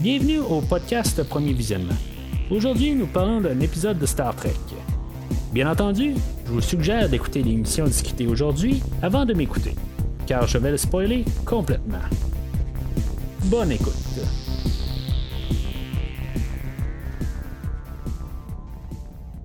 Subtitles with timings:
[0.00, 1.96] Bienvenue au podcast Premier Visionnement.
[2.52, 4.54] Aujourd'hui, nous parlons d'un épisode de Star Trek.
[5.52, 6.14] Bien entendu,
[6.46, 9.74] je vous suggère d'écouter l'émission discutée aujourd'hui avant de m'écouter,
[10.24, 11.98] car je vais le spoiler complètement.
[13.46, 13.92] Bonne écoute.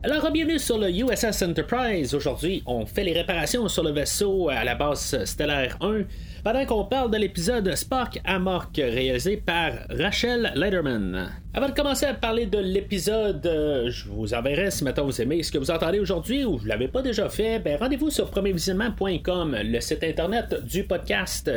[0.04, 2.14] Alors, bienvenue sur le USS Enterprise.
[2.14, 6.02] Aujourd'hui, on fait les réparations sur le vaisseau à la base stellaire 1
[6.44, 11.32] pendant qu'on parle de l'épisode Spark Amok réalisé par Rachel Lederman.
[11.54, 15.42] Avant de commencer à parler de l'épisode, euh, je vous enverrai si maintenant vous aimez
[15.42, 19.56] ce que vous entendez aujourd'hui ou vous l'avez pas déjà fait, ben rendez-vous sur premiervisionnement.com,
[19.64, 21.50] le site internet du podcast.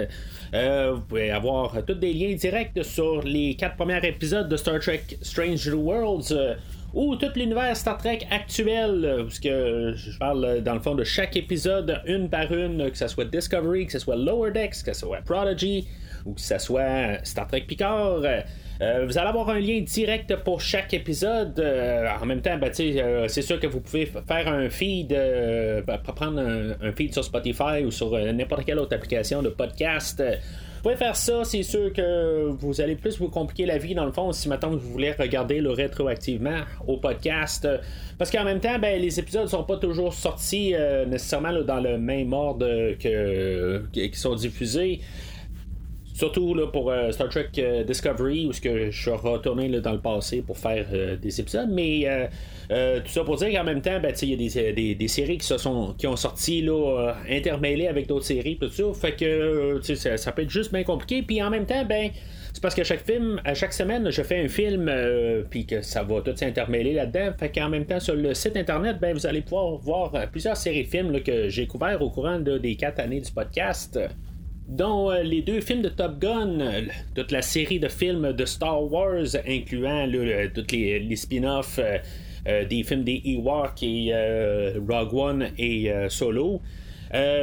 [0.55, 4.79] Euh, vous pouvez avoir tous des liens directs sur les quatre premiers épisodes de Star
[4.79, 6.33] Trek Strange Worlds.
[6.97, 11.05] Euh, ou tout l'univers Star Trek actuel, parce que je parle dans le fond de
[11.05, 14.93] chaque épisode une par une, que ce soit Discovery, que ce soit Lower Decks, que
[14.93, 15.87] ce soit Prodigy,
[16.25, 18.23] ou que ce soit Star Trek Picard.
[18.83, 21.59] Euh, vous allez avoir un lien direct pour chaque épisode.
[21.59, 25.99] Euh, en même temps, ben, euh, c'est sûr que vous pouvez faire un feed, ben,
[25.99, 30.23] prendre un, feed sur Spotify ou sur n'importe quelle autre application de podcast
[30.87, 34.13] pouvez faire ça, c'est sûr que vous allez plus vous compliquer la vie dans le
[34.13, 37.67] fond si maintenant vous voulez regarder le rétroactivement au podcast.
[38.19, 41.99] Parce qu'en même temps, ben, les épisodes sont pas toujours sortis euh, nécessairement dans le
[41.99, 45.01] même ordre que, qui sont diffusés.
[46.17, 50.01] Surtout là, pour euh, Star Trek euh, Discovery, où que je suis retourné dans le
[50.01, 50.87] passé pour faire
[51.21, 51.69] des épisodes.
[51.71, 52.07] Mais
[52.71, 55.39] euh, tout ça pour dire qu'en même temps, ben, il y a des, des, séries
[55.39, 58.85] qui, se sont, qui ont sorti là, euh, intermêlées avec d'autres séries, tout ça.
[58.95, 61.23] Fait que euh, ça, peut être juste bien compliqué.
[61.23, 62.11] Puis en même temps, ben.
[62.53, 64.91] C'est parce que chaque film, à chaque semaine, je fais un film,
[65.51, 67.35] puis que ça va tout s'intermêler là-dedans.
[67.39, 70.85] Fait qu'en même temps, sur le site internet, ben, vous allez pouvoir voir plusieurs séries
[70.85, 73.99] de films que j'ai couverts au courant des quatre années du podcast
[74.69, 76.59] dont les deux films de Top Gun,
[77.15, 80.09] toute la série de films de Star Wars, incluant
[80.55, 81.79] tous les, les spin-offs
[82.49, 86.61] euh, des films des Ewoks et euh, Rogue One et euh, Solo.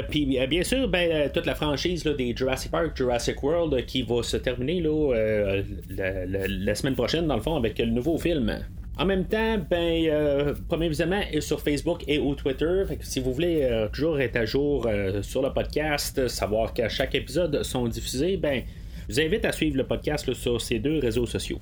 [0.10, 4.38] puis bien sûr, ben, toute la franchise des Jurassic Park, Jurassic World qui va se
[4.38, 8.60] terminer là, la, semaine prochaine, dans le fond, avec le nouveau film.
[8.98, 12.84] En même temps, ben, premier visionnement est sur Facebook et au Twitter.
[13.02, 14.88] si vous voulez toujours être à jour
[15.24, 18.62] sur le podcast, savoir qu'à chaque épisode sont diffusés, ben,
[19.10, 21.60] je vous invite à suivre le podcast sur ces deux réseaux sociaux.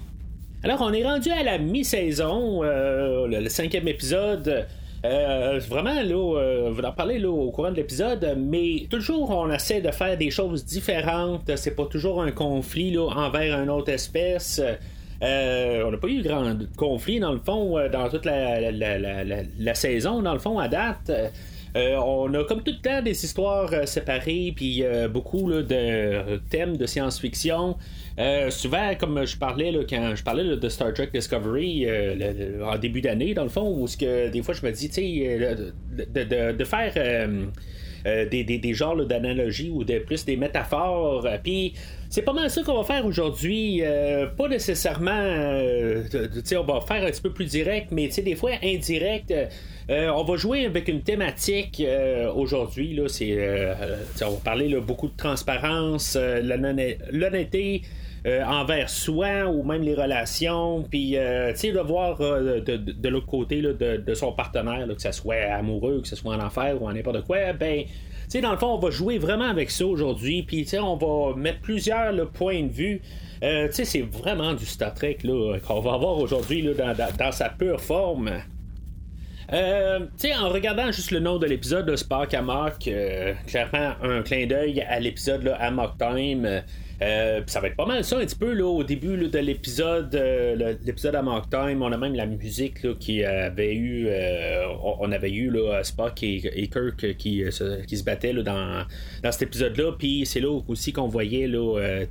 [0.63, 4.67] Alors, on est rendu à la mi-saison, euh, le, cinquième épisode.
[5.03, 9.51] Euh, vraiment, là, euh, vous en parler là, au courant de l'épisode, mais toujours on
[9.51, 11.49] essaie de faire des choses différentes.
[11.55, 14.61] C'est pas toujours un conflit là, envers une autre espèce.
[15.21, 20.33] On n'a pas eu grand conflit dans le fond dans toute la, la, saison, dans
[20.33, 21.11] le fond, à date.
[21.75, 27.77] on a comme tout le temps des histoires séparées, puis beaucoup de thèmes de science-fiction.
[28.19, 33.01] Euh, souvent, comme je parlais quand je parlais de Star Trek Discovery euh, en début
[33.01, 36.63] d'année, dans le fond, où que des fois je me dis, tu sais, euh, de,
[36.63, 37.29] faire
[38.05, 41.27] des, des, genres d'analogies ou de plus des métaphores.
[41.43, 41.73] Puis
[42.09, 43.81] c'est pas mal ça qu'on va faire aujourd'hui.
[44.37, 45.59] pas nécessairement,
[46.43, 49.33] sais on va faire un petit peu plus direct, mais des fois indirect.
[49.89, 51.81] on va jouer avec une thématique
[52.35, 52.99] aujourd'hui.
[53.07, 53.37] C'est,
[54.23, 57.83] on va parler beaucoup de transparence, l'honnêteté.
[58.27, 63.09] Euh, envers soi ou même les relations, puis euh, tu sais, de voir euh, de,
[63.09, 66.87] l'autre côté de, son partenaire, que ce soit amoureux, que ce soit en enfer ou
[66.87, 67.83] en n'importe quoi, ben.
[67.83, 67.89] tu
[68.27, 71.61] sais, dans le fond, on va jouer vraiment avec ça aujourd'hui, puis on va mettre
[71.61, 73.01] plusieurs points de vue.
[73.41, 75.17] sais, c'est vraiment du Star Trek
[75.67, 78.29] qu'on va avoir aujourd'hui dans, sa pure forme.
[79.53, 79.99] Euh,
[80.39, 82.89] en regardant juste le nom de l'épisode de Spark Amok,
[83.47, 86.63] clairement un clin d'œil à l'épisode Amok Time.
[87.01, 90.13] Euh, ça va être pas mal ça un petit peu là, au début de l'épisode
[90.13, 94.67] euh, l'épisode à Mark Time on a même la musique là, qui avait eu euh,
[94.83, 95.51] on avait eu
[95.81, 98.85] Spock et, Kirk qui, se, qui se battaient là, dans,
[99.23, 102.05] dans cet épisode là puis c'est là aussi qu'on voyait là,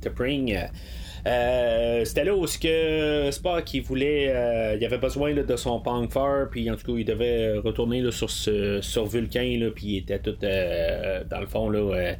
[1.23, 6.49] T'Pring c'était là où ce que Spock voulait il avait besoin de son punk far
[6.49, 10.35] puis en tout cas il devait retourner sur ce, sur Vulcain puis il était tout
[10.41, 12.15] dans le fond là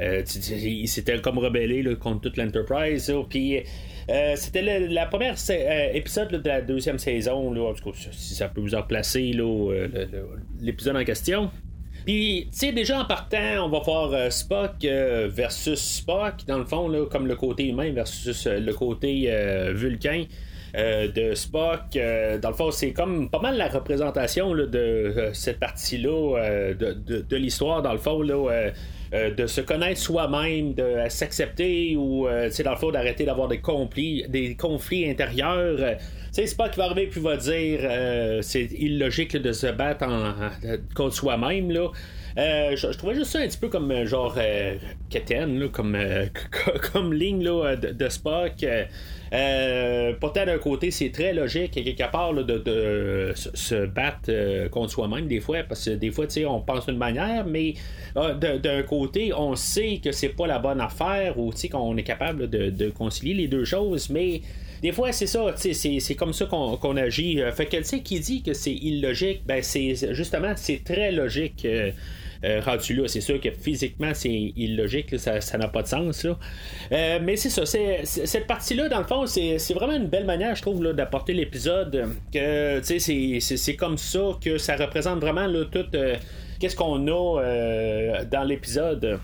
[0.00, 3.12] euh, il s'était comme rebellé contre toute l'Enterprise.
[3.28, 3.62] Puis
[4.10, 7.54] euh, c'était la première euh, épisode de la deuxième saison.
[7.54, 9.32] En tout cas, si ça peut vous en placer
[10.60, 11.50] l'épisode en question.
[12.04, 16.88] Puis, tu sais, déjà en partant, on va voir Spock versus Spock, dans le fond,
[16.88, 19.32] là, comme le côté humain versus le côté
[19.72, 20.24] Vulcain.
[20.74, 21.98] de Spock.
[22.40, 27.82] dans le fond, c'est comme pas mal la représentation de cette partie-là de, de l'histoire,
[27.82, 28.22] dans le fond.
[28.22, 28.70] Là,
[29.12, 34.54] de se connaître soi-même, de s'accepter ou, dans le fond, d'arrêter d'avoir des conflits, des
[34.54, 35.98] conflits intérieurs.
[36.30, 37.80] c'est pas qu'il va arriver puis va dire
[38.42, 40.06] c'est illogique de se battre
[40.94, 41.70] contre soi-même.
[41.70, 41.88] là.
[42.36, 44.76] Je, trouvais juste ça un petit peu comme genre euh,
[45.72, 45.96] comme,
[46.92, 48.64] comme ligne là, de, Spock.
[49.32, 55.26] Euh, pourtant, d'un côté, c'est très logique, quelque part, de, se battre euh, contre soi-même,
[55.26, 57.74] des fois, parce que des fois, on pense d'une manière, mais
[58.14, 62.90] d'un côté, on sait que c'est pas la bonne affaire, ou qu'on est capable de,
[62.90, 64.42] concilier les deux choses, mais
[64.82, 67.40] des fois, c'est ça, c'est comme ça qu'on agit.
[67.40, 71.10] Euh, fait que, tu sais, qui dit que c'est illogique, ben, c'est justement, c'est très
[71.12, 71.66] logique.
[72.44, 73.08] Euh, là.
[73.08, 76.26] C'est sûr que physiquement, c'est illogique, ça n'a pas de sens.
[76.26, 80.62] Euh, mais c'est ça, cette partie-là, dans le fond, c'est vraiment une belle manière, je
[80.62, 82.08] trouve, d'apporter l'épisode.
[82.82, 86.16] C'est comme ça que ça représente vraiment là, tout euh,
[86.58, 89.20] qu'est-ce qu'on a dans l'épisode.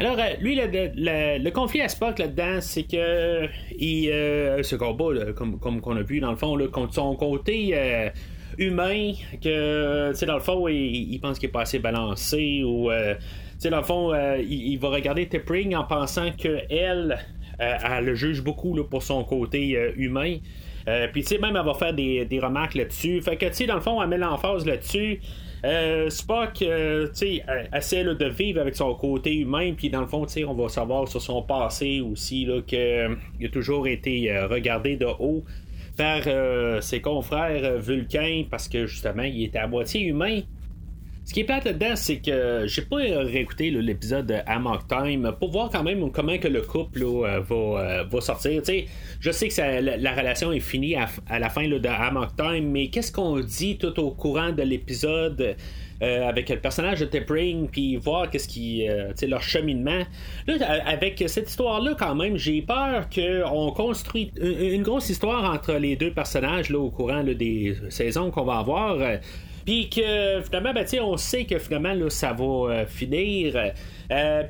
[0.00, 3.48] Alors, lui, le, conflit à Spock là-dedans, c'est que
[3.78, 7.74] ce combat, comme, comme qu'on a vu dans le fond, là, contre son côté
[8.58, 9.12] humain
[9.42, 13.14] que, tu sais, dans le fond, il, pense qu'il est pas assez balancé ou, euh,
[13.14, 13.20] tu
[13.58, 17.18] sais, dans le fond, euh, il, va regarder Tipping en pensant qu'elle, elle,
[17.60, 20.38] euh, elle le juge beaucoup là, pour son côté humain.
[21.12, 23.22] Puis, tu sais, même, elle va faire des, remarques là-dessus.
[23.22, 25.20] Fait que, tu sais, dans le fond, elle met l'emphase là-dessus.
[26.10, 26.66] Spock, tu
[27.14, 27.42] sais,
[27.74, 30.68] essaie de vivre avec son côté humain, puis dans le fond, tu sais, on va
[30.68, 35.42] savoir sur son passé aussi qu'il a toujours été regardé de haut
[35.96, 40.40] par euh, ses confrères euh, vulcains parce que justement, il était à moitié humain.
[41.24, 45.52] Ce qui est plate là-dedans, c'est que j'ai pas réécouté l'épisode de Hammock Time pour
[45.52, 48.60] voir quand même comment que le couple euh, va, sortir.
[49.20, 53.10] je sais que la, relation est finie à, la fin de Hammock Time, mais qu'est-ce
[53.10, 55.56] qu'on dit tout au courant de l'épisode?
[56.02, 60.02] Euh, avec le personnage de Tipping, puis voir qu'est-ce qui, euh, leur cheminement.
[60.46, 65.94] Là, avec cette histoire-là, quand même, j'ai peur qu'on construit une, grosse histoire entre les
[65.94, 68.98] deux personnages là, au courant des saisons qu'on va avoir.
[69.64, 73.72] puis que finalement, ben, on sait que finalement là, ça va euh, finir.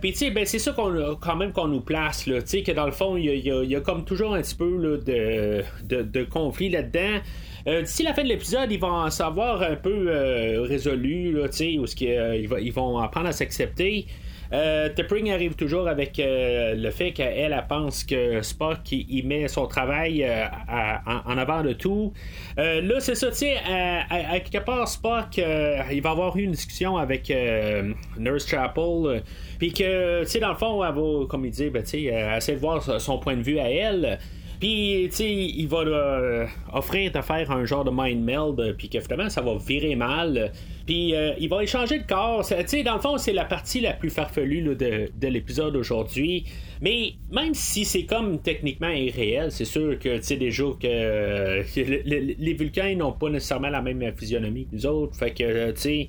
[0.01, 2.93] puis tu sais, ben, c'est ça qu'on quand même qu'on nous place que dans le
[2.93, 5.63] fond, il y, a comme toujours un petit peu de,
[6.03, 7.21] de conflit là-dedans.
[7.67, 11.49] Euh, d'ici la fin de l'épisode, ils vont en savoir un peu euh, résolu, là,
[11.63, 14.07] euh, ils, vont apprendre à s'accepter.
[14.53, 14.91] Euh,
[15.33, 18.81] arrive toujours avec le fait qu'elle elle pense que Spock
[19.25, 22.13] met son travail en, avant de tout.
[22.57, 27.33] là, c'est ça, tu sais, à, quelque part, Spock, il va avoir une discussion avec
[28.19, 29.23] Nurse Chapel,
[29.59, 32.03] puis que, tu sais, dans le fond, elle va, comme il dit, ben, tu sais,
[32.37, 34.19] essayer de voir son point de vue à elle.
[34.65, 38.73] Puis, tu sais, il va euh, offrir de faire un genre de mind meld, euh,
[38.73, 40.53] puis que finalement, ça va virer mal.
[40.87, 42.43] Puis, euh, il va échanger de corps.
[42.49, 46.47] Tu sais, dans le fond, c'est la partie la plus farfelue de, de l'épisode aujourd'hui.
[46.81, 51.63] Mais même si c'est comme techniquement irréel, c'est sûr que, tu sais, déjà que
[52.07, 55.15] les Vulcains n'ont pas nécessairement la même physionomie que nous autres.
[55.15, 56.09] Fait que, tu sais.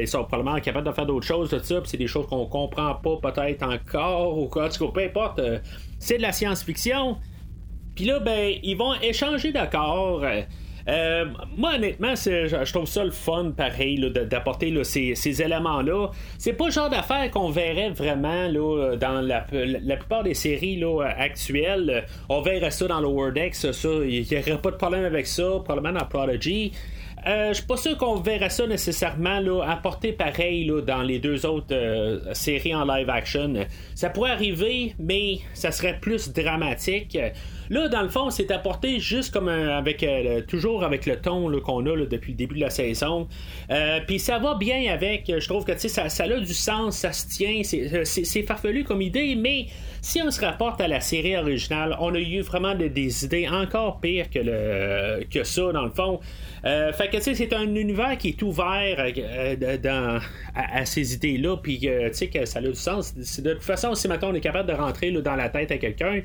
[0.00, 2.94] ils sont probablement capables de faire d'autres choses de ça, c'est des choses qu'on comprend
[2.94, 5.40] pas peut-être encore, ou quoi, peu importe.
[5.98, 7.16] c'est de la science-fiction,
[7.94, 10.24] puis là, ben, ils vont échanger d'accord.
[10.88, 16.10] Euh, moi, honnêtement, je trouve ça le fun, pareil, d'apporter ces, éléments-là.
[16.38, 21.02] C'est pas le genre d'affaire qu'on verrait vraiment là, dans la, plupart des séries là,
[21.16, 22.04] actuelles.
[22.28, 23.88] On verrait ça dans le Wordex, ça.
[24.04, 26.72] Il n'y aurait pas de problème avec ça, probablement dans Prodigy.
[27.26, 31.20] Euh, je suis pas sûr qu'on verrait ça nécessairement là, apporté pareil là, dans les
[31.20, 33.54] deux autres euh, séries en live action.
[33.94, 37.16] Ça pourrait arriver, mais ça serait plus dramatique.
[37.72, 41.86] Là, dans le fond, c'est apporté juste comme avec euh, toujours avec le ton qu'on
[41.86, 43.26] a depuis le début de la saison.
[44.06, 45.32] Puis ça va bien avec.
[45.34, 47.62] Je trouve que ça, ça a du sens, ça se tient.
[47.64, 49.68] C'est farfelu comme idée, mais
[50.02, 54.00] si on se rapporte à la série originale, on a eu vraiment des, idées encore
[54.00, 56.20] pires que, que ça, dans le fond.
[56.64, 60.20] Euh, fait que tu sais, c'est un univers qui est ouvert euh, dans,
[60.54, 63.14] à, ces idées-là, puis tu sais que ça a du sens.
[63.14, 66.20] De toute façon, si maintenant on est capable de rentrer dans la tête à quelqu'un,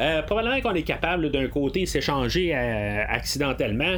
[0.00, 3.96] euh, probablement qu'on est capable d'un côté s'échanger accidentellement.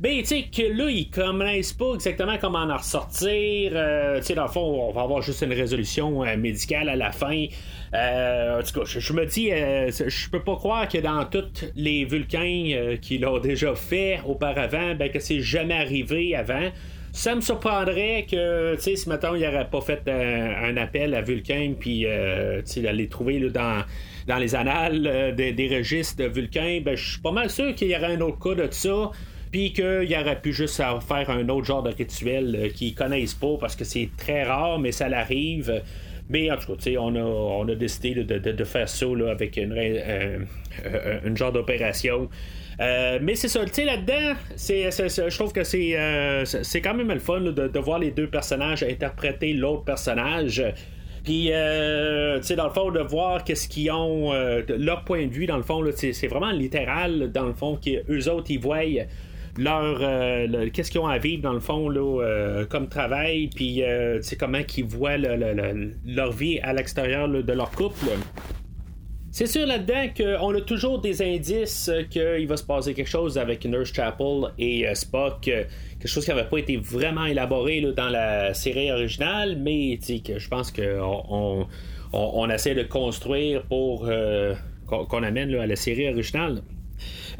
[0.00, 3.70] Ben, tu sais, que là, ils connaissent pas exactement comment en ressortir.
[3.70, 7.46] tu sais, dans le fond, on va avoir juste une résolution médicale à la fin.
[7.94, 11.64] Euh, en tout cas, je, me dis, euh, je peux pas croire que dans tous
[11.76, 16.70] les Vulcains euh, qui l'ont déjà fait auparavant, ben, que c'est jamais arrivé avant.
[17.12, 21.22] Ça me surprendrait que, tu sais, si maintenant il n'aurait pas fait un, appel à
[21.22, 23.84] Vulcain, puis, tu sais, d'aller trouver dans,
[24.26, 27.96] dans les annales des, registres de Vulcain, ben, je suis pas mal sûr qu'il y
[27.96, 29.10] aurait un autre cas de ça
[29.54, 33.76] puis qu'il aurait pu juste faire un autre genre de rituel qu'ils connaissent pas parce
[33.76, 35.80] que c'est très rare, mais ça l'arrive.
[36.28, 40.46] Mais en tout cas, on a, on a décidé de, faire ça avec une,
[41.24, 42.28] une genre d'opération.
[42.78, 47.40] mais c'est ça, tu sais, là-dedans, je trouve que c'est, c'est quand même le fun
[47.40, 50.64] de, voir les deux personnages interpréter l'autre personnage.
[51.24, 55.26] Puis, euh, tu sais, dans le fond, de voir qu'est-ce qu'ils ont, euh, leur point
[55.26, 58.82] de vue, dans le fond, c'est vraiment littéral, dans le fond, qu'eux autres, ils voient
[59.56, 63.82] leur, euh, qu'est-ce qu'ils ont à vivre, dans le fond, là, comme travail, puis,
[64.20, 68.04] sais, comment qu'ils voient leur vie à l'extérieur de leur couple.
[69.34, 73.64] C'est sûr là-dedans qu'on a toujours des indices qu'il va se passer quelque chose avec
[73.64, 78.92] Nurse Chapel et Spock, quelque chose qui n'avait pas été vraiment élaboré dans la série
[78.92, 81.66] originale, mais que je pense qu'on
[82.12, 84.54] on, essaie de construire pour euh,
[84.86, 86.62] qu'on amène à la série originale.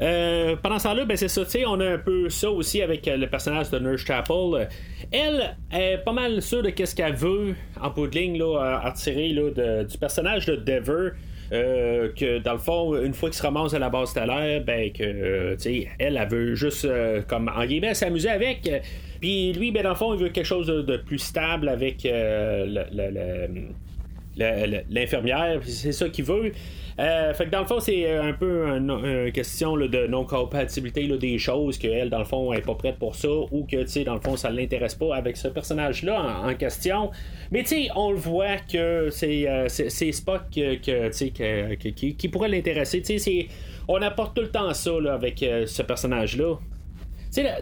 [0.01, 3.25] Euh, pendant ce temps-là, ben c'est ça, on a un peu ça aussi avec le
[3.27, 4.67] personnage de Nurse Chapel.
[5.13, 8.89] Elle est pas mal sûre de qu'est-ce qu'elle veut en bout de ligne là, à
[8.89, 11.11] retirer du personnage de Dever.
[11.51, 14.91] Euh, que dans le fond, une fois qu'il se ramasse à la base stellaire, ben
[14.91, 15.55] que euh,
[15.99, 18.69] elle, elle veut juste euh, comme en guillemets s'amuser avec.
[19.21, 23.69] Puis lui, ben dans le fond, il veut quelque chose de, plus stable avec le,
[24.37, 26.51] l'infirmière, c'est ça qu'il veut.
[26.97, 31.77] Euh, fait que dans le fond, c'est un peu une, question de non-compatibilité des choses,
[31.77, 34.13] qu'elle, dans le fond, elle est pas prête pour ça, ou que, tu sais, dans
[34.13, 37.11] le fond, ça ne l'intéresse pas avec ce personnage-là en, question.
[37.51, 43.01] Mais, tu sais, on le voit que c'est, euh, Spock que, qui, pourrait l'intéresser.
[43.01, 43.47] Tu sais,
[43.87, 46.55] on apporte tout le temps ça avec euh, ce personnage-là.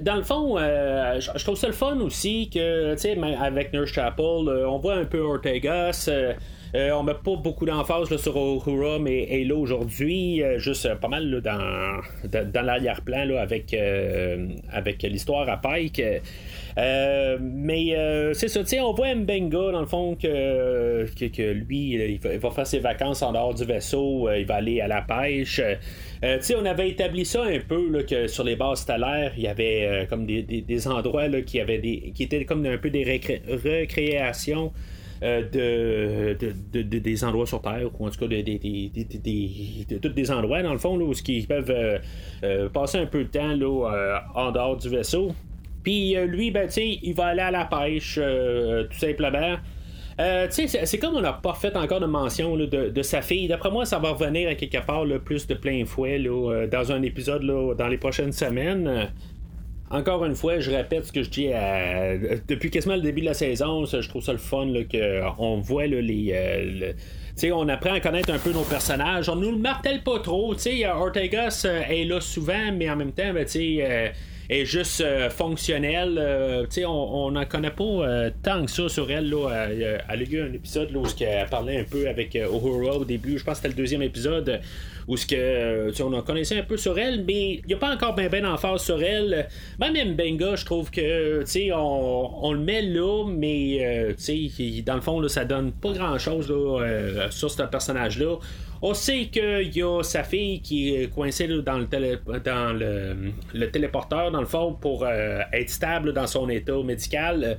[0.02, 2.96] dans le fond, je trouve ça le fun aussi que,
[3.42, 6.06] avec Nurse Chapel, on voit un peu Ortegas.
[6.08, 6.34] Euh,
[6.76, 11.42] on met pas beaucoup d'emphase sur Uhura, mais Halo aujourd'hui, euh, juste euh, pas mal
[11.42, 13.76] dans, l'arrière-plan avec,
[14.72, 16.02] avec l'histoire à Pike.
[16.76, 22.66] mais c'est ça, on voit Mbenga dans le fond que, que, lui, il va, faire
[22.66, 25.62] ses vacances en dehors du vaisseau, il va aller à la pêche.
[26.24, 30.26] on avait établi ça un peu que sur les bases stellaires, il y avait comme
[30.26, 35.03] des, des, endroits là, qui, avaient des, qui étaient comme un peu des recréations euh,
[35.24, 40.80] de, des endroits sur Terre, ou en tout cas de, tous des endroits, dans le
[40.80, 41.98] fond, où ils peuvent euh,
[42.44, 45.32] euh, passer un peu de temps là, en dehors du vaisseau.
[45.84, 49.58] Puis lui, ben, il va aller à la pêche, tout simplement.
[50.18, 53.48] c'est comme on n'a pas fait encore de mention de, sa fille.
[53.48, 56.20] D'après moi, ça va revenir à quelque part plus de plein fouet
[56.72, 57.46] dans un épisode
[57.78, 59.10] dans les prochaines semaines
[59.94, 61.50] encore une fois, je répète ce que je dis
[62.48, 63.86] depuis quasiment le début de la saison.
[63.86, 66.34] je trouve ça le fun qu'on voit les.
[66.34, 66.94] Euh,
[67.52, 69.30] on apprend à connaître un peu nos personnages.
[69.30, 70.54] On nous le martèle pas trop.
[70.54, 74.10] Ortegas euh, est là souvent, mais en même temps, ben, euh,
[74.50, 76.18] est juste euh, fonctionnelle.
[76.20, 79.30] Euh, on n'en connaît pas tant que ça sur elle.
[79.30, 83.38] Là, elle a eu un épisode où elle parlait un peu avec Uhura au début.
[83.38, 84.60] Je pense que c'était le deuxième épisode
[85.08, 87.94] où ce que, on en connaissait un peu sur elle, mais il n'y a pas
[87.94, 89.48] encore bien ben en phase sur elle.
[89.80, 91.44] Même Benga, je trouve que
[91.74, 94.16] on, on le met là, mais
[94.86, 98.38] dans le fond, là, ça donne pas grand chose là, sur ce personnage-là.
[98.86, 101.86] On sait qu'il y a sa fille qui est coincée dans, le,
[102.40, 107.58] dans le, téléporteur, dans le fond, pour euh, être stable dans son état médical.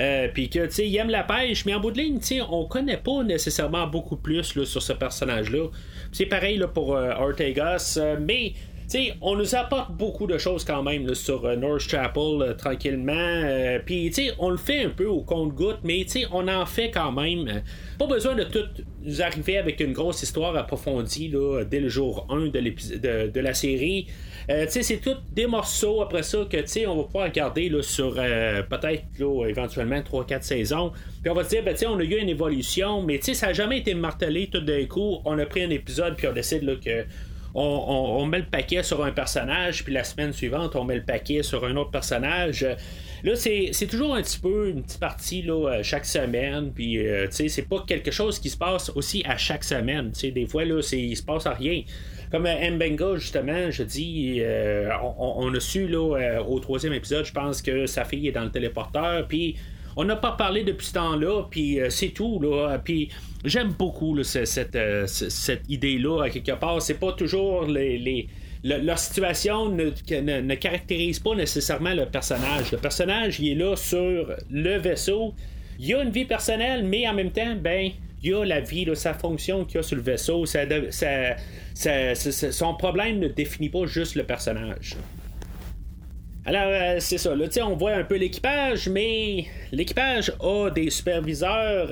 [0.00, 2.26] Euh, puis que, tu sais, il aime la pêche, mais en bout de ligne, tu
[2.26, 5.68] sais, on connaît pas nécessairement beaucoup plus sur ce personnage-là.
[6.16, 8.54] C'est pareil là, pour euh, Ortegas, mais
[9.20, 13.12] on nous apporte beaucoup de choses quand même sur euh, North Chapel euh, tranquillement.
[13.14, 17.62] Euh, puis, on le fait un peu au compte-goutte, mais on en fait quand même.
[17.98, 18.64] Pas besoin de tout
[19.02, 23.54] nous arriver avec une grosse histoire approfondie là, dès le jour 1 de, de, la
[23.54, 24.06] série.
[24.68, 29.04] c'est tout des morceaux après ça que on va pouvoir regarder là, sur peut-être
[29.48, 30.92] éventuellement 3-4 saisons.
[31.22, 33.78] Puis on va se dire, ben, on a eu une évolution, mais ça n'a jamais
[33.78, 35.18] été martelé tout d'un coup.
[35.24, 37.04] On a pris un épisode, puis on décide là, que
[37.56, 41.42] on, met le paquet sur un personnage, puis la semaine suivante, on met le paquet
[41.42, 42.66] sur un autre personnage.
[43.24, 47.30] Là, c'est, toujours un petit peu une petite partie là, euh, chaque semaine, puis euh,
[47.30, 50.10] sais c'est pas quelque chose qui se passe aussi à chaque semaine.
[50.22, 51.82] des fois, là, il se passe rien.
[52.30, 54.42] Comme euh, Mbenga, justement, je dis,
[55.16, 58.50] on, a su là, au troisième épisode, je pense que sa fille est dans le
[58.50, 59.56] téléporteur, puis
[59.96, 62.38] on n'a pas parlé depuis ce temps-là, puis c'est tout.
[62.40, 63.08] Là, puis
[63.44, 66.82] j'aime beaucoup cette, euh, cette idée-là, à quelque part.
[66.82, 68.28] C'est pas toujours les,
[68.62, 72.72] leur situation ne, caractérise pas nécessairement le personnage.
[72.72, 75.34] Le personnage, il est là sur le vaisseau.
[75.78, 77.90] Il a une vie personnelle, mais en même temps, ben,
[78.22, 80.44] il a la vie, sa fonction qu'il a sur le vaisseau.
[81.74, 84.96] son problème ne définit pas juste le personnage.
[86.46, 87.34] Alors, euh, c'est ça.
[87.34, 91.90] Là, on voit un peu l'équipage, mais l'équipage a des superviseurs.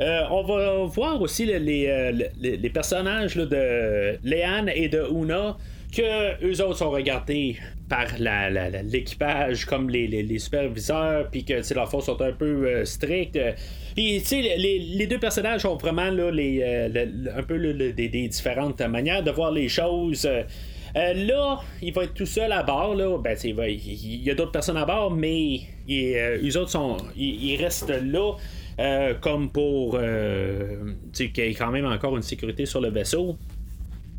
[0.00, 5.56] Euh, on va voir aussi les, personnages de Léane et de Una
[5.94, 7.56] que eux autres sont regardés
[7.88, 13.38] par l'équipage comme les, superviseurs, puis que leurs forces sont un peu euh, strictes.
[13.94, 19.22] Puis, tu sais, les, deux personnages ont vraiment là, euh, un peu des, différentes manières
[19.22, 20.28] de voir les choses.
[20.96, 22.94] Euh, là, il va être tout seul à bord.
[22.94, 23.18] Là.
[23.18, 28.34] Ben, il, y a d'autres personnes à bord, mais eux autres sont, ils, restent là.
[29.20, 29.98] comme pour
[31.12, 33.36] qu'il y ait quand même encore une sécurité sur le vaisseau.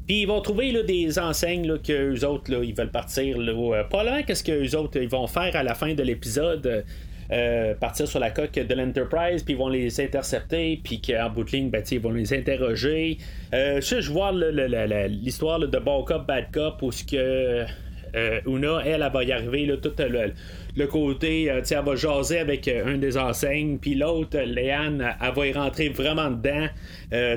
[0.08, 3.40] Puis ils vont trouver des enseignes là, que autres ils veulent partir.
[3.40, 6.86] Là, euh, probablement qu'est-ce que eux autres ils vont faire à la fin de l'épisode.
[7.32, 11.44] Euh, partir sur la coque de l'Enterprise, puis ils vont les intercepter, puis qu'en bout
[11.44, 13.18] de ligne, ben, ils vont les interroger.
[13.54, 14.32] Euh, je vois
[15.08, 17.66] l'histoire de Bon Cop, Bad Cop, où ce que
[18.16, 19.92] euh, Una, elle, elle, va y arriver, tout
[20.78, 25.34] le, côté, euh, elle va jaser avec euh, un des enseignes, puis l'autre, Léane, elle
[25.34, 26.68] va y rentrer vraiment dedans.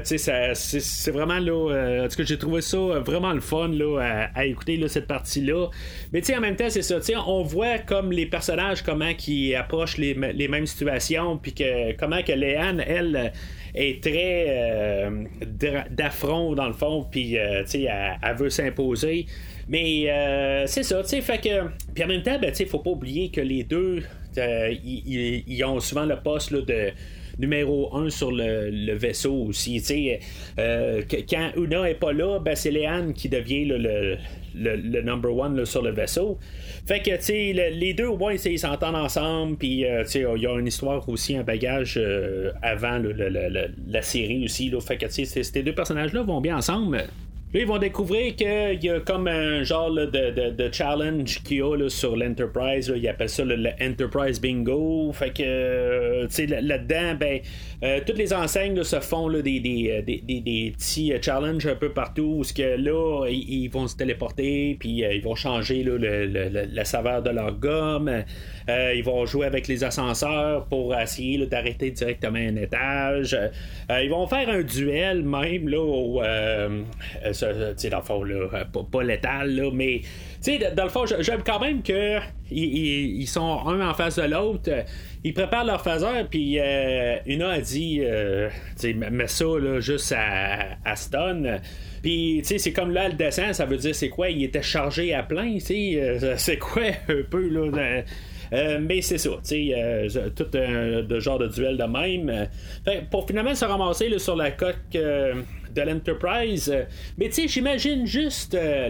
[0.04, 2.04] c'est vraiment là.
[2.04, 5.68] en tout cas, j'ai trouvé ça vraiment le fun là, à, écouter là, cette partie-là.
[6.12, 6.98] Mais en même temps, c'est ça.
[7.26, 12.32] On voit comme les personnages, comment qui approchent les, mêmes situations, puis que comment que
[12.32, 13.32] Léane, elle
[13.74, 15.10] est très
[15.90, 19.26] d'affront dans le fond, puis elle, veut s'imposer.
[19.68, 21.68] Mais euh, c'est ça, tu sais, fait que.
[21.94, 24.02] Puis en même temps, ben, tu sais, faut pas oublier que les deux,
[24.38, 26.90] euh, ils ont souvent le poste là, de
[27.38, 30.16] numéro un sur le, vaisseau aussi.
[30.58, 34.16] euh, quand Una est pas là, ben, c'est Léane qui devient le,
[34.56, 36.38] le, number one sur le vaisseau.
[36.86, 40.46] Fait que, tu sais, les deux, au moins, ils s'entendent ensemble, puis, sais, il y
[40.46, 42.00] a une histoire aussi, un bagage
[42.62, 43.00] avant
[43.86, 44.70] la série aussi.
[44.70, 44.80] Là.
[44.80, 47.04] Fait que, tu sais, ces deux personnages-là vont bien ensemble.
[47.54, 51.62] Là, ils vont découvrir qu'il y a comme un genre de, de, challenge qu'il y
[51.62, 52.92] a sur l'Enterprise.
[52.94, 55.10] Ils appellent ça le, Enterprise Bingo.
[55.14, 57.40] Fait que, euh, tu sais, là-dedans, ben,
[57.82, 61.88] euh, toutes les enseignes se font des, des, euh, des, des, petits challenges un peu
[61.88, 65.96] partout où que, là, ils, vont se téléporter, puis ils vont changer là,
[66.70, 68.24] la saveur de leur gomme.
[68.68, 73.38] ils vont jouer avec les ascenseurs pour essayer d'arrêter directement un étage.
[73.90, 76.20] ils vont faire un duel même là, au
[77.42, 80.00] dans le fond, là, euh, pas, létal, là, mais
[80.74, 82.18] dans le fond, j'aime quand même que
[82.50, 84.70] ils, sont un en face de l'autre.
[85.24, 88.48] Ils préparent leur phaseur, puis euh, Una a dit, euh,
[88.94, 91.58] mets ça là, juste à, à stun.
[92.02, 94.62] Puis, tu sais, c'est comme là, le dessin, ça veut dire, c'est quoi Il était
[94.62, 98.02] chargé à plein, tu sais, c'est quoi un peu, là
[98.80, 102.48] mais c'est ça, tu sais, tout un genre de duel de même.
[103.10, 104.96] pour finalement se ramasser sur la coque
[105.74, 106.74] de l'Enterprise.
[107.16, 108.88] Mais tu sais, j'imagine juste euh,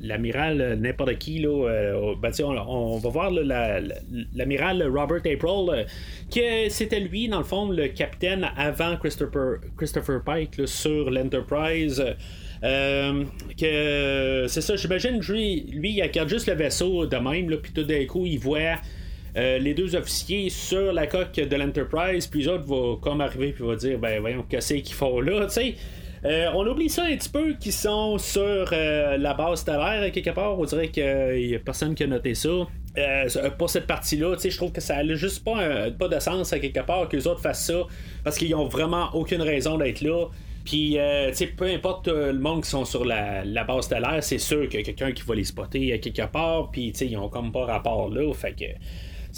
[0.00, 5.86] l'amiral euh, n'importe qui là, euh, ben, on, va voir l'amiral Robert April
[6.34, 12.04] que c'était lui dans le fond le capitaine avant Christopher, Christopher Pike sur l'Enterprise
[12.60, 17.84] que c'est ça j'imagine lui, lui il regarde juste le vaisseau de même puis tout
[17.84, 18.80] d'un coup il voit
[19.38, 23.64] les deux officiers sur la coque de l'Enterprise, puis les autres vont comme arriver puis
[23.64, 25.74] vont dire ben voyons qu'est-ce qu'ils font là, tu sais.
[26.24, 30.30] Euh, on oublie ça un petit peu qui sont sur euh, la base stellaire quelque
[30.30, 30.58] part.
[30.58, 32.48] On dirait qu'il n'y a personne qui a noté ça.
[32.48, 36.58] Euh, pour cette partie-là, je trouve que ça n'a juste pas, pas de sens à
[36.58, 37.86] quelque part que les autres fassent ça
[38.24, 40.26] parce qu'ils n'ont vraiment aucune raison d'être là.
[40.64, 40.98] Puis,
[41.56, 44.84] peu importe le monde qui sont sur la, base stellaire, c'est sûr qu'il y a
[44.84, 46.70] quelqu'un qui va les spotter à quelque part.
[46.70, 48.30] Puis, ils ont comme pas rapport là.
[48.34, 48.64] Fait que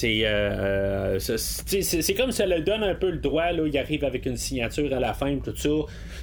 [0.04, 4.36] euh, c'est comme ça le donne un peu le droit, là, il arrive avec une
[4.36, 5.68] signature à la fin, tout ça.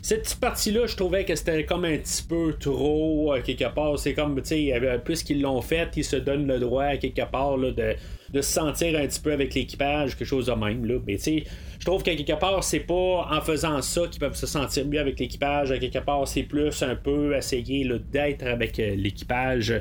[0.02, 3.98] Cette petite partie-là, je trouvais que c'était comme un petit peu trop, euh, quelque part.
[4.00, 7.96] C'est comme, tu sais, puisqu'ils l'ont fait, ils se donnent le droit, quelque part, de,
[8.34, 10.86] de se sentir un petit peu avec l'équipage, quelque chose de même.
[10.86, 11.00] Là.
[11.06, 11.44] Mais tu sais,
[11.80, 15.00] je trouve qu'à quelque part, c'est pas en faisant ça qu'ils peuvent se sentir mieux
[15.00, 15.70] avec l'équipage.
[15.80, 19.74] Quelque part, c'est plus un peu essayer d'être avec euh, l'équipage.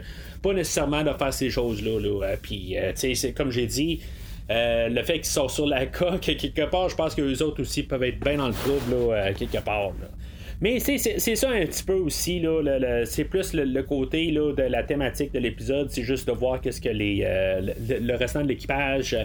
[0.42, 1.98] Pas nécessairement de faire ces choses-là.
[1.98, 2.26] Là.
[2.26, 3.75] Euh, puis, euh, tu sais, comme j'ai dit,
[4.48, 7.82] le fait qu'ils sont sur la coque, quelque part, je pense que les autres aussi
[7.82, 9.92] peuvent être bien dans le trouble, là, quelque part.
[10.00, 10.08] Là.
[10.60, 14.82] Mais c'est ça un petit peu aussi, là, c'est plus le, côté là, de la
[14.82, 19.16] thématique de l'épisode, c'est juste de voir qu'est-ce que les, le, restant de l'équipage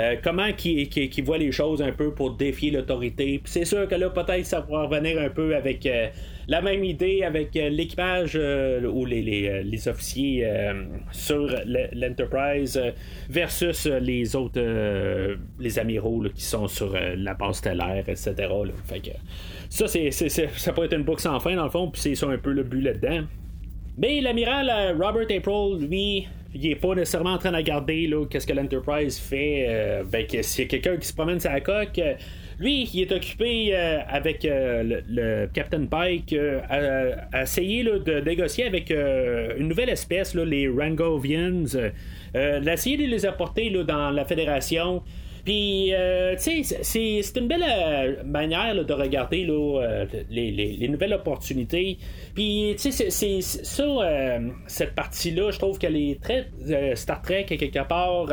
[0.00, 3.40] euh, comment qui qui voit les choses un peu pour défier l'autorité?
[3.44, 6.08] C'est sûr que là, peut-être ça pourra revenir un peu avec euh,
[6.48, 10.46] la même idée avec euh, l'équipage ou les, officiers
[11.12, 11.46] sur
[11.92, 12.80] l'Enterprise
[13.28, 14.60] versus les autres,
[15.58, 18.34] les amiraux qui sont sur la base stellaire, etc.
[19.68, 22.28] Ça, c'est, ça peut être une boucle sans fin dans le fond, puis c'est ça
[22.28, 23.24] un peu le but là-dedans.
[23.98, 28.52] Mais l'amiral Robert April, lui, il est pas nécessairement en train de regarder qu'est-ce que
[28.52, 30.02] l'Enterprise fait.
[30.10, 32.00] ben, que s'il y a quelqu'un qui se promène sa coque,
[32.58, 36.34] lui, il est occupé avec le, Captain Pike
[36.68, 41.64] à, essayer de négocier avec une nouvelle espèce, les Rangovians,
[42.32, 45.02] d'essayer de les apporter dans la Fédération.
[45.44, 51.98] Puis, euh, tu sais, c'est une belle euh, manière de regarder euh, les, nouvelles opportunités.
[52.34, 53.84] Puis, tu sais, c'est ça,
[54.66, 56.46] cette partie-là, je trouve qu'elle est très
[56.94, 58.26] Star Trek, quelque part.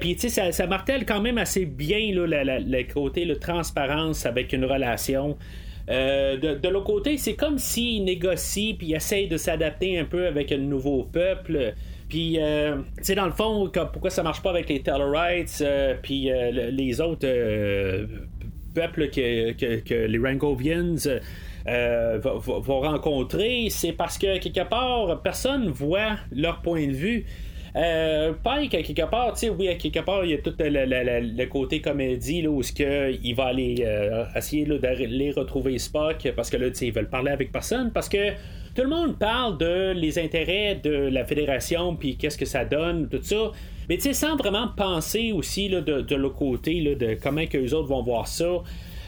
[0.00, 4.64] puis, tu sais, ça, martèle quand même assez bien le côté de transparence avec une
[4.64, 5.36] relation.
[5.86, 10.58] de, l'autre côté, c'est comme s'il négocie puis essaye de s'adapter un peu avec un
[10.58, 11.74] nouveau peuple.
[12.12, 15.94] Puis, euh, tu sais, dans le fond, pourquoi ça marche pas avec les Tellarites, euh,
[16.02, 17.26] puis euh, les autres
[18.74, 20.96] peuples que, les Rangovians
[21.64, 27.24] vont rencontrer, c'est parce que quelque part, personne voit leur point de vue.
[27.74, 31.80] Euh, Pike, quelque part, tu sais, oui, quelque part, il y a tout le, côté
[31.80, 33.86] comédie, là, où ce que il va aller
[34.36, 38.10] essayer d'aller retrouver Spock, parce que là, tu sais, ils veulent parler avec personne, parce
[38.10, 38.32] que
[38.74, 43.08] tout le monde parle de les intérêts de la fédération, puis qu'est-ce que ça donne,
[43.08, 43.52] tout ça.
[43.88, 47.58] Mais tu sais, sans vraiment penser aussi là, de, l'autre côté, là, de comment que
[47.58, 48.62] les autres vont voir ça.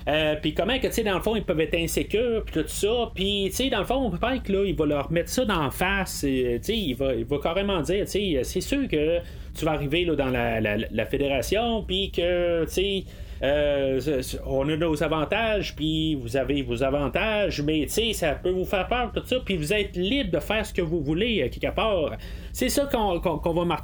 [0.06, 2.68] Euh, puis comment que, tu sais, dans le fond, ils peuvent être insécures, puis tout
[2.68, 3.10] ça.
[3.14, 6.20] Puis, tu sais, dans le fond, peut-être là, il va leur mettre ça dans face.
[6.20, 9.20] Tu sais, il va, il va carrément dire, tu sais, c'est sûr que
[9.54, 13.04] tu vas arriver là, dans la, la fédération, puis que, tu sais,
[13.42, 14.00] euh,
[14.46, 18.64] on a nos avantages, puis vous avez vos avantages, mais tu sais, ça peut vous
[18.64, 21.48] faire peur, tout ça, puis vous êtes libre de faire ce que vous voulez, euh,
[21.48, 22.12] quelque part.
[22.52, 23.78] C'est ça qu'on va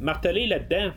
[0.00, 0.92] marteler là-dedans.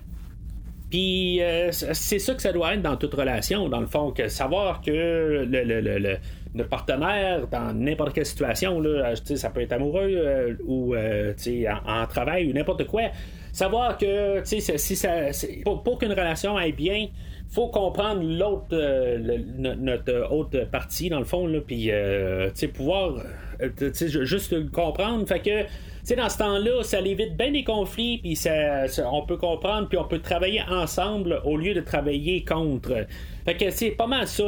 [0.95, 4.29] Puis euh, c'est ça que ça doit être dans toute relation, dans le fond, que
[4.29, 12.07] savoir que le, partenaire, dans n'importe quelle situation, là, ça peut être amoureux ou en,
[12.07, 13.09] travail ou n'importe quoi,
[13.51, 14.61] savoir que si
[15.65, 17.07] pour, qu'une relation aille bien,
[17.49, 23.23] faut comprendre l'autre euh, notre autre partie dans le fond puis euh, pouvoir euh,
[23.99, 25.65] juste comprendre fait que
[26.13, 30.03] dans ce temps-là, ça évite bien des conflits, puis ça, on peut comprendre, puis on
[30.03, 33.07] peut travailler ensemble au lieu de travailler contre.
[33.45, 34.43] Fait que c'est pas mal ça,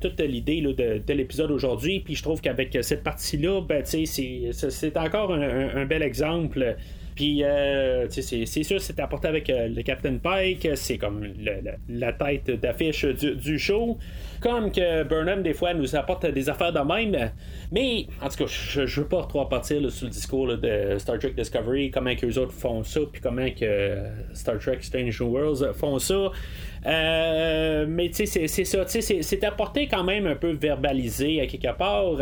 [0.00, 5.86] toute l'idée de, l'épisode aujourd'hui, puis je trouve qu'avec cette partie-là, ben, c'est encore un,
[5.86, 6.76] bel exemple
[7.20, 11.22] puis, euh, c'est sûr, c'est apporté avec euh, le Captain Pike, c'est comme
[11.86, 13.98] la tête d'affiche du, show.
[14.40, 17.30] Comme que Burnham, des fois, nous apporte des affaires de même.
[17.72, 21.18] Mais, en tout cas, je, je veux pas trop partir sur le discours de Star
[21.18, 23.98] Trek Discovery, comment que les autres font ça, puis comment que
[24.32, 26.32] Star Trek Strange New Worlds font ça.
[26.86, 31.76] Euh, mais, tu sais, c'est ça, c'est apporté quand même un peu verbalisé à quelque
[31.76, 32.16] part.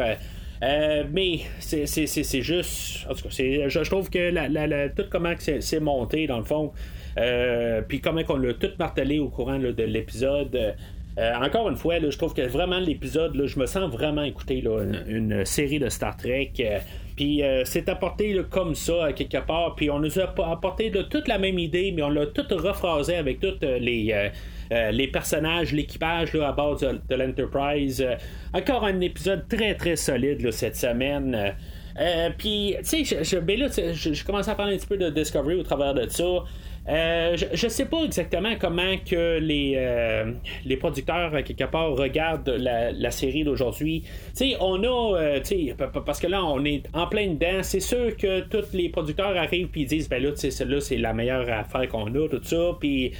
[0.62, 3.07] Euh, mais c'est juste.
[3.09, 6.73] En tout cas, je, trouve que la, tout comment c'est monté, dans le fond,
[7.18, 10.75] euh, puis comment on l'a tout martelé au courant de l'épisode.
[11.18, 14.62] Euh, encore une fois, je trouve que vraiment l'épisode, je me sens vraiment écouter
[15.09, 16.53] une, série de Star Trek.
[17.16, 19.75] puis c'est apporté comme ça, quelque part.
[19.75, 23.40] Puis on nous a apporté toute la même idée, mais on l'a tout rephrasé avec
[23.40, 24.31] toutes les
[24.70, 28.00] les personnages, l'équipage à bord de, l'Enterprise.
[28.00, 28.16] Euh,
[28.52, 31.54] encore un épisode très très solide cette semaine.
[32.00, 35.57] Euh, puis, tu sais, je, ben je, commence à parler un petit peu de Discovery
[35.57, 36.24] au travers de ça.
[36.88, 40.33] Euh, je ne sais pas exactement comment que les, euh,
[40.64, 44.05] les producteurs, quelque part, regardent la, série d'aujourd'hui.
[44.05, 47.62] Tu sais, on a, euh, tu sais, parce que là, on est en plein dedans.
[47.62, 50.96] C'est sûr que tous les producteurs arrivent et disent, ben là, tu sais, celle-là, c'est
[50.96, 52.77] la meilleure affaire qu'on a, tout ça.
[52.79, 53.16] Puis, tu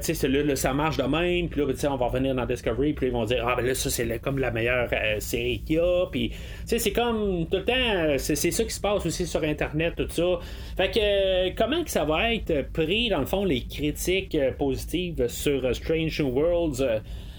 [0.00, 1.48] sais, celle-là, ça marche de même.
[1.48, 2.94] Puis là, ben, tu sais, on va revenir dans Discovery.
[2.94, 5.78] Puis ils vont dire, ah, ben là, ça, c'est comme la meilleure série qu'il y
[5.78, 6.06] a.
[6.10, 9.42] Puis, tu sais, c'est comme tout le temps, c'est ça qui se passe aussi sur
[9.42, 10.40] Internet, tout ça.
[10.76, 12.72] Fait que, comment que ça va être
[13.10, 16.82] dans le fond, les critiques euh, positives sur euh, Strange New Worlds.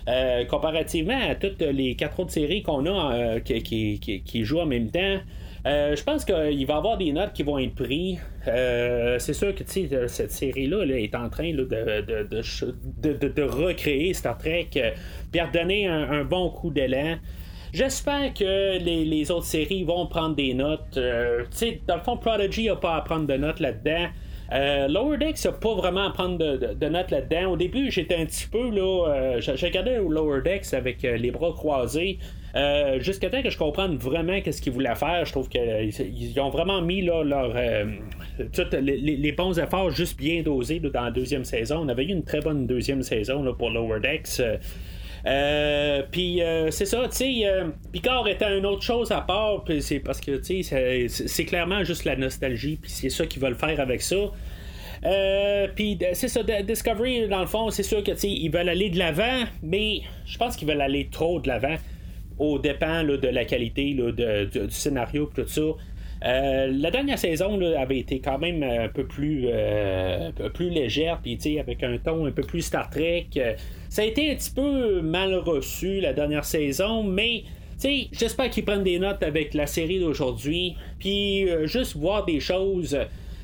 [0.08, 5.20] Euh, comparativement à toutes les quatre autres séries qu'on a qui, jouent en même temps,
[5.66, 8.18] je pense qu'il va y avoir des notes qui vont être prises.
[8.44, 9.64] c'est sûr que
[10.08, 11.64] cette série-là est en train de,
[13.44, 14.70] recréer Star Trek
[15.32, 17.18] puis redonner un, un, bon coup d'élan.
[17.72, 20.96] J'espère que les, autres séries vont prendre des notes.
[20.96, 24.08] dans le fond, Prodigy n'a pas à prendre de notes là-dedans.
[24.52, 27.52] Euh, Lower Decks n'a pas vraiment à prendre de, notes là-dedans.
[27.52, 29.08] Au début, j'étais un petit peu là.
[29.08, 32.20] Euh, j'ai regardé Lower Decks avec euh, les bras croisés.
[32.98, 36.82] Jusqu'à temps que je comprenne vraiment qu'est-ce qu'ils voulaient faire, je trouve qu'ils ont vraiment
[36.82, 37.54] mis là, leur,
[38.82, 41.82] les, bons efforts juste bien dosés dans la deuxième saison.
[41.84, 44.42] On avait eu une très bonne deuxième saison là, pour Lower Decks.
[46.12, 47.44] Puis c'est ça, tu sais,
[47.92, 51.84] Picard était une autre chose à part, puis c'est parce que tu sais, c'est clairement
[51.84, 54.18] juste la nostalgie, puis c'est ça qu'ils veulent faire avec ça.
[55.76, 59.44] puis c'est ça, Discovery, dans le fond, c'est sûr que ils veulent aller de l'avant,
[59.62, 61.76] mais je pense qu'ils veulent aller trop de l'avant
[62.40, 65.62] au dépend de la qualité du, scénario et tout ça.
[66.26, 71.22] Euh, la dernière saison avait été quand même un peu plus, euh, légère,
[71.60, 73.28] avec un ton un peu plus Star Trek.
[73.90, 77.44] Ça a été un petit peu mal reçu la dernière saison, mais
[78.12, 82.98] j'espère qu'ils prennent des notes avec la série d'aujourd'hui, puis euh, juste voir des choses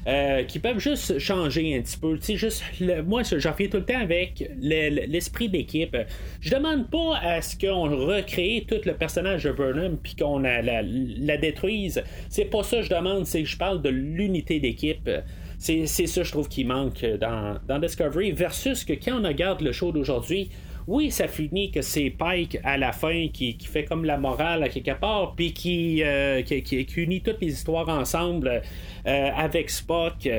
[0.08, 2.18] euh, qui peuvent juste changer un petit peu.
[2.36, 2.63] juste
[3.06, 5.98] moi, j'en fais tout le temps avec l'esprit d'équipe.
[6.41, 10.62] Je demande pas à ce qu'on recrée tout le personnage de Burnham puis qu'on la,
[10.62, 12.04] la, détruise.
[12.30, 15.10] C'est pas ça que je demande, c'est que je parle de l'unité d'équipe.
[15.58, 19.72] C'est ça, je trouve, qui manque dans, dans Discovery versus que quand on regarde le
[19.72, 20.50] show d'aujourd'hui,
[20.88, 24.69] oui, ça finit que c'est Pike à la fin qui, fait comme la morale à
[24.69, 28.62] quelque part, puis qui, euh, qui, unit toutes les histoires ensemble
[29.08, 30.30] euh, avec Spock.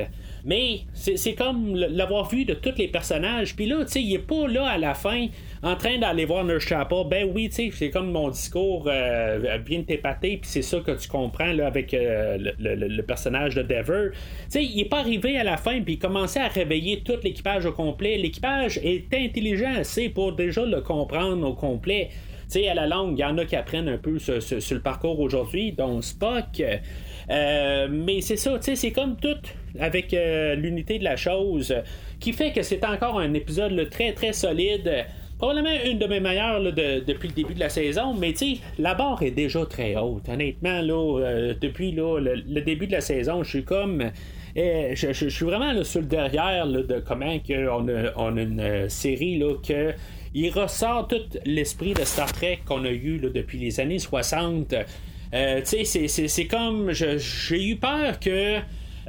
[0.47, 3.53] Mais c'est comme l'avoir vu de tous les personnages.
[3.53, 5.27] Puis là, tu sais, il est pas là à la fin
[5.61, 7.03] en train d'aller voir Nurse Chapel.
[7.09, 10.91] Ben oui, tu sais, c'est comme mon discours euh, bien t'épater, puis c'est ça que
[10.91, 14.11] tu comprends là, avec euh, le, personnage de Dever.
[14.13, 17.17] Tu sais, il est pas arrivé à la fin, puis il commençait à réveiller tout
[17.21, 18.17] l'équipage au complet.
[18.17, 22.07] L'équipage est intelligent assez pour déjà le comprendre au complet.
[22.49, 24.79] Tu sais, à la longue, il y en a qui apprennent un peu sur, le
[24.79, 26.61] parcours aujourd'hui, dont Spock.
[27.29, 29.37] Euh, mais c'est ça, c'est comme tout
[29.79, 31.75] avec euh, l'unité de la chose
[32.19, 35.05] qui fait que c'est encore un épisode très très solide.
[35.37, 39.21] Probablement une de mes meilleures depuis le début de la saison, mais tu la barre
[39.21, 40.27] est déjà très haute.
[40.27, 44.09] Honnêtement, là, euh, depuis le, début de la saison, je suis comme.
[44.55, 49.93] je, suis vraiment sur le derrière de comment que on, a, une série là, que
[50.33, 54.73] il ressort tout l'esprit de Star Trek qu'on a eu depuis les années 60.
[55.33, 56.91] Euh, tu sais, c'est comme.
[56.91, 58.59] J'ai eu peur que.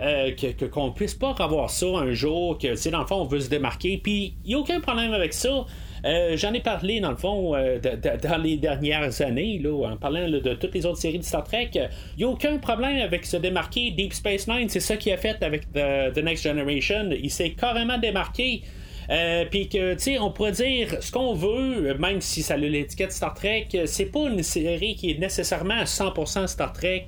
[0.01, 0.31] Euh,
[0.73, 3.51] qu'on puisse pas avoir ça un jour, que, tu dans le fond, on veut se
[3.51, 3.99] démarquer.
[3.99, 5.67] Puis, il n'y a aucun problème avec ça.
[6.05, 10.55] Euh, j'en ai parlé, dans le fond, dans les dernières années, là, en parlant de
[10.55, 11.71] toutes les autres séries de Star Trek.
[11.75, 13.91] Il n'y a aucun problème avec se démarquer.
[13.91, 17.11] Deep Space Nine, c'est ça qu'il a fait avec The Next Generation.
[17.11, 18.63] Il s'est carrément démarqué.
[19.11, 22.57] Euh, puis que, tu sais, on pourrait dire ce qu'on veut, même si ça a
[22.57, 27.07] l'étiquette Star Trek, c'est pas une série qui est nécessairement à 100% Star Trek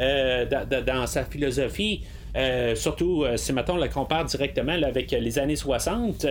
[0.00, 0.46] euh,
[0.86, 2.02] dans, sa philosophie.
[2.38, 6.24] Euh, surtout si mettons la compare directement avec les années 60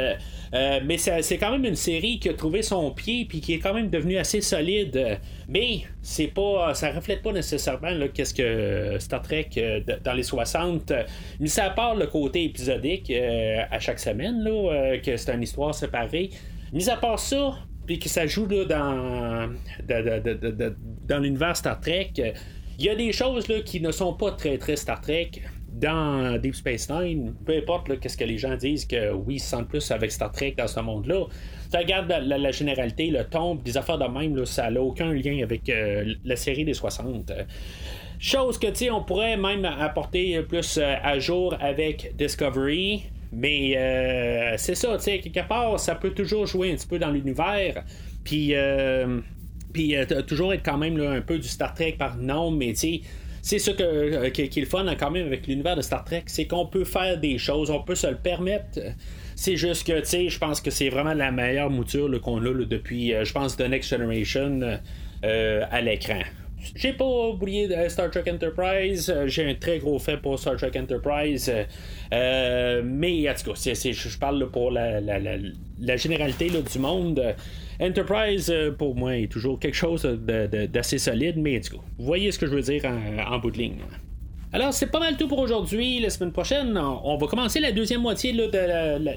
[0.54, 3.74] mais c'est quand même une série qui a trouvé son pied puis qui est quand
[3.74, 5.20] même devenue assez solide.
[5.50, 9.50] Mais c'est pas ça reflète pas nécessairement qu'est-ce que Star Trek
[10.04, 10.93] dans les 60
[11.39, 14.43] mais ça part le côté épisodique à chaque semaine
[15.04, 16.30] que c'est une histoire séparée.
[16.72, 19.50] Mis à part ça puis que ça joue dans
[19.88, 22.12] dans l'univers Star Trek
[22.80, 25.32] il y a des choses là, qui ne sont pas très très Star Trek
[25.80, 29.50] dans Deep Space Nine, peu importe qu'est-ce que les gens disent que oui, ils se
[29.50, 31.26] sentent plus avec Star Trek dans ce monde-là.
[31.72, 35.70] Tu regardes la, généralité, le ton, des affaires de même, ça n'a aucun lien avec
[35.70, 37.32] euh, la série des 60.
[38.20, 43.04] Chose que, tu sais, on pourrait même apporter plus euh, à jour avec Discovery.
[43.32, 46.98] Mais euh, c'est ça, tu sais, quelque part, ça peut toujours jouer un petit peu
[46.98, 47.84] dans l'univers.
[48.24, 48.54] Puis,
[49.74, 53.02] puis toujours être quand même un peu du Star Trek par nom, mais tu sais
[53.48, 56.48] c'est ça que, qui, est le fun quand même avec l'univers de Star Trek, c'est
[56.48, 58.78] qu'on peut faire des choses, on peut se le permettre.
[59.38, 62.66] C'est juste que, tu sais, je pense que c'est vraiment la meilleure mouture qu'on a
[62.66, 64.60] depuis, euh, je pense, The Next Generation
[65.24, 66.20] euh, à l'écran.
[66.76, 69.10] J'ai pas oublié Star Trek Enterprise.
[69.10, 71.50] Euh, j'ai un très gros fait pour Star Trek Enterprise.
[72.12, 77.34] mais en tout cas, je parle pour la, généralité du monde.
[77.80, 82.32] Enterprise, euh, pour moi, est toujours quelque chose d'assez solide, mais du coup, vous voyez
[82.32, 83.78] ce que je veux dire en, bout de ligne.
[84.52, 86.00] Alors, c'est pas mal tout pour aujourd'hui.
[86.00, 88.50] La semaine prochaine, on va commencer la deuxième moitié de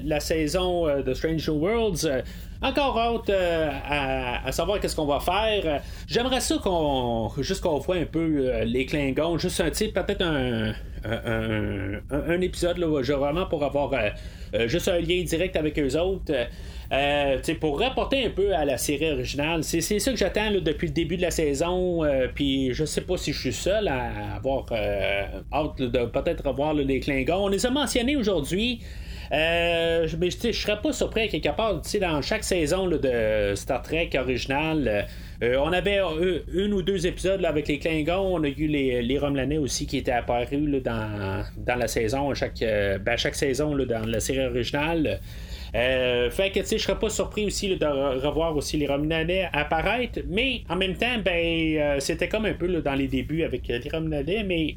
[0.05, 2.05] la, saison euh, de Strange New Worlds.
[2.05, 2.21] Euh,
[2.61, 5.81] encore hâte à, savoir qu'est-ce qu'on va faire.
[6.05, 10.73] J'aimerais ça qu'on juste qu'on voit un peu les Klingons, juste un type, peut-être un,
[11.03, 12.85] un, épisode là,
[13.17, 13.95] vraiment pour avoir
[14.67, 16.31] juste un lien direct avec eux autres.
[16.91, 20.93] Euh, pour rapporter un peu à la série originale, c'est, ça que j'attends depuis le
[20.93, 22.03] début de la saison.
[22.03, 25.23] Euh, puis je sais pas si je suis seul à avoir euh,
[25.53, 27.45] hâte de peut-être revoir les Klingons.
[27.45, 28.81] On les a mentionnés aujourd'hui.
[29.31, 35.07] mais je serais pas surpris quelque part, dans chaque saison de Star Trek original,
[35.41, 36.01] on avait
[36.53, 38.35] une ou deux épisodes avec les Klingons.
[38.35, 43.15] On a eu les, les aussi qui étaient apparus dans, dans, la saison, chaque, ben,
[43.15, 45.21] chaque saison dans la série originale.
[45.73, 49.49] Euh, fait que, tu sais, je serais pas surpris aussi de revoir aussi les Romulanais
[49.53, 53.67] apparaître, mais en même temps, ben, euh, c'était comme un peu dans les débuts avec
[53.67, 54.75] les Romulanais, mais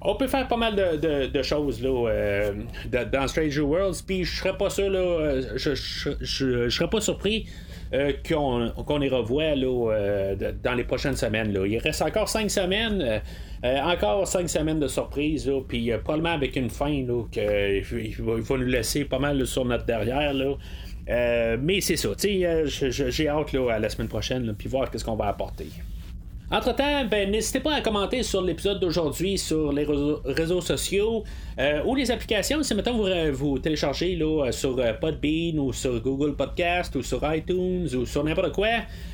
[0.00, 2.52] on peut faire pas mal de, choses là,
[3.04, 7.46] dans Stranger Worlds, puis je serais pas sûr, là, je, je serais pas surpris
[7.94, 11.54] euh, qu'on les revoit là, euh, dans les prochaines semaines.
[11.54, 11.66] Là.
[11.66, 13.22] Il reste encore cinq semaines.
[13.64, 19.04] Euh, encore cinq semaines de surprise, puis probablement avec une fin qu'il va, nous laisser
[19.04, 20.32] pas mal sur notre derrière.
[20.34, 20.54] Là.
[21.56, 25.28] mais c'est ça, j'ai hâte là, à la semaine prochaine, puis voir ce qu'on va
[25.28, 25.66] apporter.
[26.50, 29.86] Entre-temps, ben, n'hésitez pas à commenter sur l'épisode d'aujourd'hui sur les
[30.24, 31.22] réseaux, sociaux
[31.58, 32.62] euh, ou les applications.
[32.62, 37.02] Si maintenant vous, euh, vous téléchargez là, euh, sur Podbean ou sur Google Podcast ou
[37.02, 38.68] sur iTunes ou sur n'importe quoi,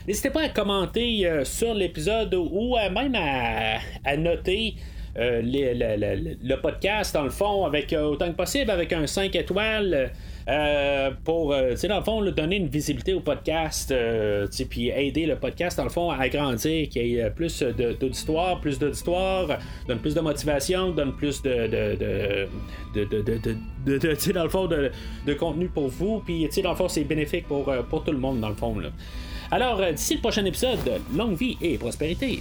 [0.06, 4.76] n'hésitez pas à commenter sur l'épisode ou même à, noter.
[5.16, 10.12] le podcast dans le fond avec autant que possible avec un 5 étoiles
[10.46, 15.36] euh, pour, euh, dans le fond, donner une visibilité au podcast, euh, puis aider le
[15.36, 20.14] podcast, dans le fond, à grandir, qu'il y ait plus d'auditoire, plus d'auditoire, donne plus
[20.14, 22.48] de motivation, donne plus de, de,
[23.86, 27.72] de, dans le fond, de, contenu pour vous, puis, dans le fond, c'est bénéfique pour,
[27.88, 28.78] pour tout le monde, dans le fond.
[28.78, 28.90] Là.
[29.50, 30.78] Alors, d'ici le prochain épisode,
[31.14, 32.40] longue vie et prospérité.